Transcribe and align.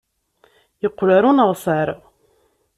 Yeqqel 0.81 1.09
ɣer 1.15 1.23
uneɣsar. 1.29 1.87